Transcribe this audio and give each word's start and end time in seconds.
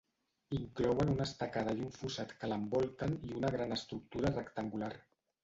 Inclouen 0.59 1.11
una 1.15 1.27
estacada 1.29 1.75
i 1.81 1.85
un 1.87 1.91
fossat 1.97 2.33
que 2.41 2.49
l'envolten 2.53 3.15
i 3.29 3.37
una 3.43 3.53
gran 3.59 3.79
estructura 3.79 4.35
rectangular. 4.35 4.93